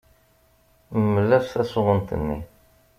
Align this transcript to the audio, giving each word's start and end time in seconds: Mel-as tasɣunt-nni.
Mel-as 1.13 1.47
tasɣunt-nni. 1.53 2.39